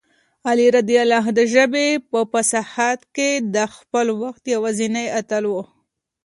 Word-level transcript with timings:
علي 0.47 0.67
رض 0.75 0.89
د 1.37 1.39
ژبې 1.53 1.87
په 2.09 2.19
فصاحت 2.31 2.99
کې 3.15 3.29
د 3.55 3.57
خپل 3.75 4.07
وخت 4.21 4.43
یوازینی 4.55 5.05
اتل 5.19 5.43
و. 5.47 5.55